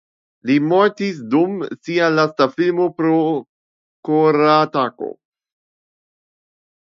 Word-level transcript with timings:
Li 0.49 0.53
mortis 0.69 1.17
dum 1.33 1.59
sia 1.89 2.07
lasta 2.13 2.47
filmo 2.55 2.87
pro 3.01 3.19
koratako. 4.09 5.11